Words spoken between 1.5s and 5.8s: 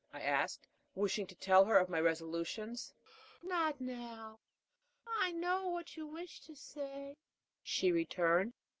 her of my resolutions. "Not now; I know